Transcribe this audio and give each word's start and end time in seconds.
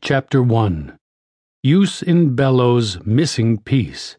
Chapter 0.00 0.42
1 0.42 0.98
Jus 1.64 2.02
in 2.02 2.34
Bello's 2.34 3.02
Missing 3.06 3.58
Piece. 3.58 4.16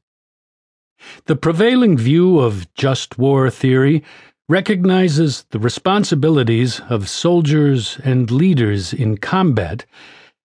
The 1.26 1.36
prevailing 1.36 1.98
view 1.98 2.40
of 2.40 2.74
just 2.74 3.18
war 3.20 3.50
theory 3.50 4.04
recognizes 4.50 5.46
the 5.52 5.60
responsibilities 5.60 6.82
of 6.90 7.10
soldiers 7.10 8.00
and 8.04 8.32
leaders 8.32 8.94
in 8.94 9.18
combat, 9.18 9.86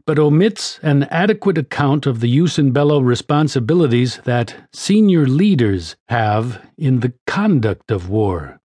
but 0.04 0.18
omits 0.18 0.78
an 0.82 1.04
adequate 1.04 1.56
account 1.56 2.06
of 2.06 2.20
the 2.20 2.28
jus 2.28 2.58
in 2.58 2.72
bello 2.72 3.00
responsibilities 3.00 4.20
that 4.24 4.68
senior 4.72 5.26
leaders 5.26 5.96
have 6.08 6.60
in 6.76 7.00
the 7.00 7.14
conduct 7.26 7.90
of 7.90 8.10
war. 8.10 8.59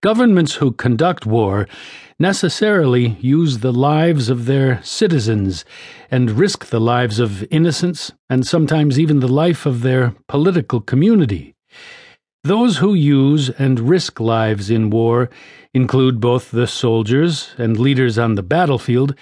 Governments 0.00 0.56
who 0.56 0.72
conduct 0.72 1.26
war 1.26 1.68
necessarily 2.18 3.16
use 3.20 3.58
the 3.58 3.72
lives 3.72 4.28
of 4.28 4.46
their 4.46 4.82
citizens 4.82 5.64
and 6.10 6.32
risk 6.32 6.66
the 6.66 6.80
lives 6.80 7.18
of 7.18 7.44
innocents 7.52 8.12
and 8.28 8.46
sometimes 8.46 8.98
even 8.98 9.20
the 9.20 9.28
life 9.28 9.66
of 9.66 9.82
their 9.82 10.14
political 10.26 10.80
community. 10.80 11.54
Those 12.44 12.78
who 12.78 12.94
use 12.94 13.50
and 13.50 13.80
risk 13.80 14.20
lives 14.20 14.70
in 14.70 14.90
war 14.90 15.28
include 15.74 16.20
both 16.20 16.50
the 16.50 16.66
soldiers 16.66 17.54
and 17.58 17.78
leaders 17.78 18.18
on 18.18 18.36
the 18.36 18.42
battlefield 18.42 19.14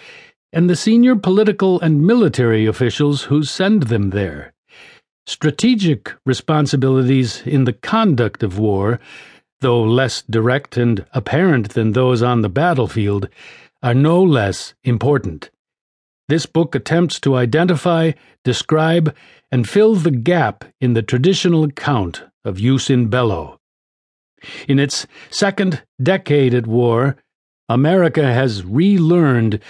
and 0.53 0.71
the 0.71 0.77
senior 0.77 1.17
political 1.17 1.81
and 1.81 2.07
military 2.07 2.67
officials 2.67 3.25
who 3.25 3.43
send 3.43 3.85
them 3.85 4.11
there. 4.11 4.53
Strategic 5.27 6.15
responsibilities 6.25 7.43
in 7.45 7.65
the 7.65 7.73
conduct 7.73 8.43
of 8.43 8.59
war 8.59 9.01
though 9.61 9.83
less 9.83 10.23
direct 10.23 10.77
and 10.77 11.05
apparent 11.13 11.71
than 11.71 11.93
those 11.93 12.23
on 12.23 12.43
the 12.43 12.49
battlefield, 12.49 13.29
are 13.83 13.95
no 13.95 14.23
less 14.23 14.75
important. 14.85 15.51
This 16.29 16.47
book 16.47 16.75
attempts 16.75 17.21
to 17.21 17.37
identify, 17.37 18.13
describe, 18.45 19.15
and 19.53 19.69
fill 19.69 19.95
the 19.95 20.11
gap 20.11 20.65
in 20.81 20.95
the 20.95 21.03
traditional 21.03 21.65
account 21.65 22.23
of 22.45 22.59
jus 22.59 22.91
in 22.91 23.09
bello. 23.09 23.61
In 24.69 24.79
its 24.79 25.07
second 25.31 25.83
decade 26.03 26.53
at 26.53 26.67
war, 26.67 27.17
America 27.69 28.25
has 28.25 28.65
relearned 28.65 29.61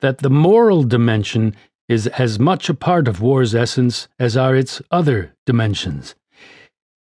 that 0.00 0.18
the 0.18 0.30
moral 0.30 0.82
dimension 0.82 1.54
is 1.88 2.06
as 2.06 2.38
much 2.38 2.68
a 2.68 2.74
part 2.74 3.08
of 3.08 3.20
war's 3.20 3.54
essence 3.54 4.08
as 4.18 4.36
are 4.36 4.56
its 4.56 4.80
other 4.90 5.34
dimensions. 5.46 6.14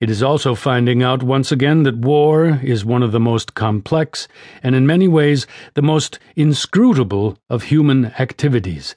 It 0.01 0.09
is 0.09 0.23
also 0.23 0.55
finding 0.55 1.03
out 1.03 1.23
once 1.23 1.53
again 1.53 1.83
that 1.83 1.99
war 1.99 2.59
is 2.63 2.87
one 2.87 3.03
of 3.03 3.13
the 3.13 3.21
most 3.21 3.55
complex 3.55 4.29
and 4.63 4.75
in 4.75 4.87
many 4.87 5.07
ways 5.07 5.47
the 5.75 5.83
most 5.83 6.19
inscrutable 6.37 7.37
of 7.51 7.65
human 7.65 8.07
activities. 8.19 8.97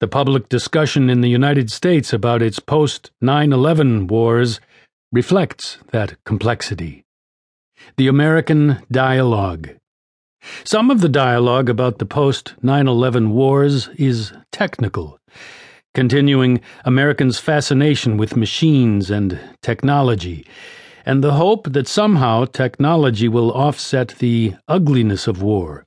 The 0.00 0.08
public 0.08 0.50
discussion 0.50 1.08
in 1.08 1.22
the 1.22 1.30
United 1.30 1.70
States 1.70 2.12
about 2.12 2.42
its 2.42 2.60
post 2.60 3.10
9 3.22 3.54
11 3.54 4.06
wars 4.06 4.60
reflects 5.10 5.78
that 5.92 6.22
complexity. 6.24 7.04
The 7.96 8.08
American 8.08 8.82
Dialogue. 8.90 9.70
Some 10.62 10.90
of 10.90 11.00
the 11.00 11.08
dialogue 11.08 11.70
about 11.70 11.98
the 11.98 12.06
post 12.06 12.54
9 12.62 12.86
11 12.86 13.30
wars 13.30 13.88
is 13.96 14.32
technical 14.52 15.18
continuing 15.98 16.60
Americans' 16.84 17.40
fascination 17.40 18.16
with 18.16 18.36
machines 18.36 19.10
and 19.10 19.36
technology, 19.62 20.46
and 21.04 21.24
the 21.24 21.32
hope 21.32 21.72
that 21.72 21.88
somehow 21.88 22.44
technology 22.44 23.26
will 23.26 23.50
offset 23.50 24.14
the 24.20 24.54
ugliness 24.68 25.26
of 25.26 25.42
war. 25.42 25.84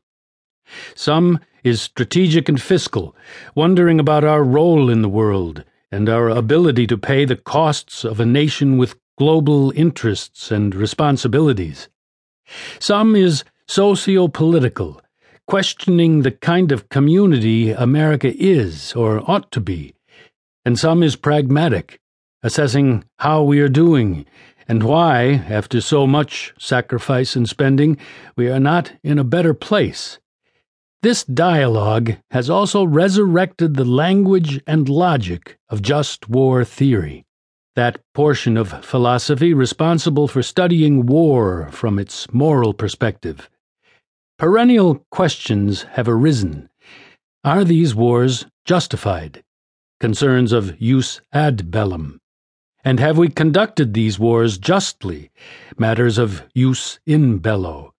Some 0.96 1.40
is 1.64 1.82
strategic 1.82 2.50
and 2.50 2.62
fiscal, 2.62 3.16
wondering 3.56 4.02
about 4.02 4.26
our 4.26 4.44
role 4.44 4.90
in 4.90 5.02
the 5.02 5.08
world 5.08 5.64
and 5.94 6.10
our 6.10 6.28
ability 6.28 6.88
to 6.88 6.98
pay 6.98 7.24
the 7.24 7.38
costs 7.38 8.04
of 8.04 8.20
a 8.20 8.26
nation 8.26 8.78
with 8.78 9.00
global 9.18 9.72
interests 9.78 10.52
and 10.52 10.76
responsibilities. 10.76 11.88
Some 12.80 13.16
is 13.16 13.46
socio 13.66 14.28
political 14.28 15.02
questioning 15.52 16.22
the 16.22 16.32
kind 16.32 16.72
of 16.72 16.88
community 16.88 17.72
America 17.72 18.34
is 18.42 18.94
or 18.94 19.22
ought 19.30 19.52
to 19.52 19.60
be, 19.60 19.94
and 20.66 20.78
some 20.78 21.04
is 21.04 21.16
pragmatic, 21.16 22.00
assessing 22.44 23.04
how 23.20 23.44
we 23.44 23.60
are 23.60 23.70
doing 23.70 24.26
and 24.68 24.84
why, 24.84 25.44
after 25.50 25.82
so 25.82 26.08
much 26.08 26.54
sacrifice 26.58 27.36
and 27.36 27.50
spending, 27.50 27.98
we 28.38 28.50
are 28.50 28.60
not 28.60 28.94
in 29.04 29.20
a 29.20 29.24
better 29.24 29.54
place. 29.54 30.20
This 31.02 31.24
dialogue 31.24 32.14
has 32.30 32.50
also 32.50 32.84
resurrected 32.84 33.76
the 33.76 33.84
language 33.86 34.62
and 34.68 34.88
logic 34.88 35.58
of 35.68 35.82
just 35.82 36.30
war 36.30 36.64
theory, 36.64 37.26
that 37.76 38.00
portion 38.14 38.56
of 38.56 38.86
philosophy 38.86 39.54
responsible 39.54 40.28
for 40.28 40.44
studying 40.44 41.06
war 41.06 41.70
from 41.72 41.98
its 41.98 42.32
moral 42.32 42.74
perspective. 42.74 43.50
Perennial 44.38 45.06
questions 45.12 45.84
have 45.94 46.08
arisen. 46.08 46.70
Are 47.44 47.64
these 47.64 47.94
wars 47.96 48.46
justified? 48.64 49.44
Concerns 50.02 50.52
of 50.52 50.80
jus 50.80 51.22
ad 51.32 51.70
bellum. 51.70 52.20
And 52.84 53.00
have 53.00 53.20
we 53.20 53.30
conducted 53.30 53.94
these 53.94 54.18
wars 54.18 54.58
justly? 54.58 55.30
Matters 55.78 56.18
of 56.18 56.42
jus 56.56 56.98
in 57.06 57.38
bello. 57.38 57.94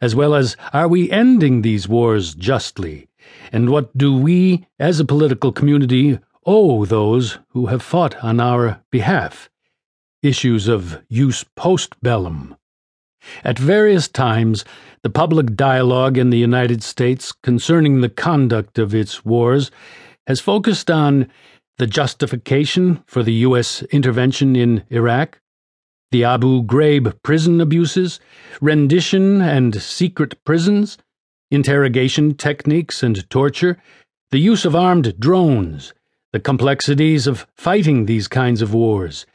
As 0.00 0.14
well 0.14 0.34
as 0.34 0.56
are 0.72 0.88
we 0.88 1.10
ending 1.10 1.60
these 1.60 1.86
wars 1.86 2.34
justly? 2.34 3.06
And 3.52 3.68
what 3.68 3.94
do 3.98 4.16
we, 4.16 4.66
as 4.78 4.98
a 4.98 5.04
political 5.04 5.52
community, 5.52 6.18
owe 6.46 6.86
those 6.86 7.38
who 7.48 7.66
have 7.66 7.82
fought 7.82 8.16
on 8.24 8.40
our 8.40 8.80
behalf? 8.90 9.50
Issues 10.22 10.68
of 10.68 11.02
jus 11.10 11.44
post 11.54 12.00
bellum. 12.00 12.56
At 13.44 13.58
various 13.58 14.08
times, 14.08 14.64
the 15.02 15.10
public 15.10 15.54
dialogue 15.54 16.16
in 16.16 16.30
the 16.30 16.38
United 16.38 16.82
States 16.82 17.30
concerning 17.30 18.00
the 18.00 18.08
conduct 18.08 18.78
of 18.78 18.94
its 18.94 19.22
wars 19.22 19.70
has 20.26 20.40
focused 20.40 20.90
on 20.90 21.28
the 21.78 21.86
justification 21.86 23.02
for 23.06 23.22
the 23.22 23.32
U.S. 23.46 23.82
intervention 23.84 24.54
in 24.56 24.84
Iraq, 24.90 25.40
the 26.10 26.24
Abu 26.24 26.62
Ghraib 26.62 27.22
prison 27.22 27.60
abuses, 27.60 28.20
rendition 28.60 29.40
and 29.40 29.80
secret 29.80 30.42
prisons, 30.44 30.98
interrogation 31.50 32.34
techniques 32.34 33.02
and 33.02 33.28
torture, 33.30 33.78
the 34.30 34.38
use 34.38 34.64
of 34.64 34.76
armed 34.76 35.18
drones, 35.18 35.94
the 36.32 36.40
complexities 36.40 37.26
of 37.26 37.46
fighting 37.56 38.06
these 38.06 38.28
kinds 38.28 38.62
of 38.62 38.72
wars 38.72 39.26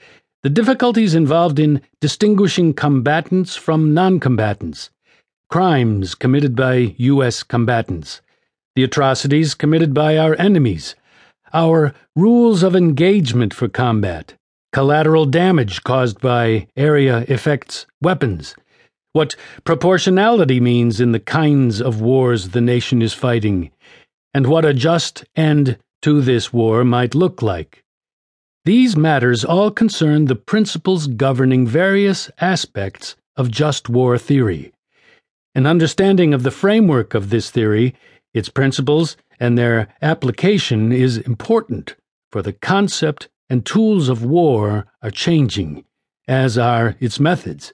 the 0.44 0.50
difficulties 0.53 1.16
involved 1.16 1.59
in 1.59 1.81
distinguishing 2.00 2.74
combatants 2.74 3.56
from 3.56 3.94
non 3.94 4.20
combatants, 4.20 4.92
crimes 5.50 6.16
committed 6.16 6.56
by 6.56 6.96
U.S. 6.97 7.44
combatants, 7.44 8.22
the 8.78 8.84
atrocities 8.84 9.56
committed 9.56 9.92
by 9.92 10.20
our 10.20 10.36
enemies, 10.40 10.94
our 11.52 11.96
rules 12.16 12.62
of 12.62 12.76
engagement 12.76 13.52
for 13.52 13.68
combat, 13.68 14.36
collateral 14.72 15.26
damage 15.26 15.82
caused 15.82 16.22
by 16.22 16.68
area 16.78 17.26
effects 17.28 17.88
weapons, 18.04 18.54
what 19.14 19.36
proportionality 19.64 20.60
means 20.60 21.02
in 21.02 21.12
the 21.12 21.20
kinds 21.20 21.82
of 21.82 22.02
wars 22.02 22.50
the 22.50 22.62
nation 22.62 23.02
is 23.02 23.16
fighting, 23.16 23.72
and 24.32 24.46
what 24.46 24.64
a 24.64 24.76
just 24.76 25.26
end 25.36 25.80
to 26.04 26.22
this 26.22 26.54
war 26.54 26.84
might 26.84 27.16
look 27.16 27.42
like. 27.42 27.84
These 28.64 28.96
matters 28.96 29.44
all 29.44 29.72
concern 29.72 30.26
the 30.26 30.36
principles 30.36 31.08
governing 31.08 31.66
various 31.66 32.30
aspects 32.40 33.16
of 33.36 33.50
just 33.50 33.90
war 33.90 34.20
theory. 34.20 34.72
An 35.56 35.66
understanding 35.66 36.32
of 36.32 36.44
the 36.44 36.52
framework 36.52 37.16
of 37.16 37.32
this 37.32 37.50
theory, 37.50 37.96
its 38.34 38.50
principles, 38.50 39.18
and 39.40 39.58
their 39.58 39.88
application 40.02 40.92
is 40.92 41.18
important, 41.18 41.96
for 42.32 42.41
the 42.41 42.53
concept 42.53 43.29
and 43.50 43.66
tools 43.66 44.09
of 44.09 44.24
war 44.24 44.85
are 45.02 45.12
changing, 45.12 45.85
as 46.28 46.58
are 46.58 46.96
its 47.00 47.20
methods. 47.20 47.74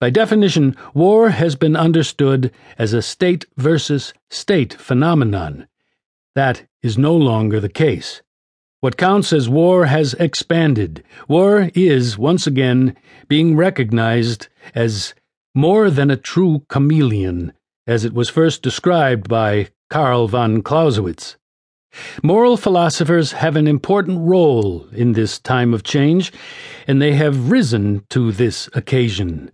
By 0.00 0.10
definition, 0.10 0.76
war 0.92 1.30
has 1.30 1.56
been 1.56 1.76
understood 1.76 2.52
as 2.78 2.92
a 2.92 3.02
state 3.02 3.46
versus 3.56 4.12
state 4.30 4.74
phenomenon. 4.74 5.66
That 6.34 6.66
is 6.82 6.98
no 6.98 7.16
longer 7.16 7.60
the 7.60 7.68
case. 7.68 8.22
What 8.80 8.98
counts 8.98 9.32
as 9.32 9.48
war 9.48 9.86
has 9.86 10.12
expanded. 10.14 11.02
War 11.26 11.70
is, 11.74 12.18
once 12.18 12.46
again, 12.46 12.96
being 13.28 13.56
recognized 13.56 14.48
as 14.74 15.14
more 15.54 15.88
than 15.88 16.10
a 16.10 16.18
true 16.18 16.64
chameleon, 16.68 17.52
as 17.86 18.04
it 18.04 18.14
was 18.14 18.28
first 18.28 18.62
described 18.62 19.28
by 19.28 19.68
Karl 19.90 20.28
von 20.28 20.62
Clausewitz. 20.62 21.36
Moral 22.22 22.56
philosophers 22.56 23.32
have 23.32 23.56
an 23.56 23.68
important 23.68 24.26
role 24.26 24.86
in 24.92 25.12
this 25.12 25.38
time 25.38 25.72
of 25.72 25.84
change, 25.84 26.32
and 26.88 27.00
they 27.00 27.12
have 27.12 27.50
risen 27.50 28.04
to 28.10 28.32
this 28.32 28.68
occasion. 28.74 29.50